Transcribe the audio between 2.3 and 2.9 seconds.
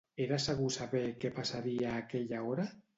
hora?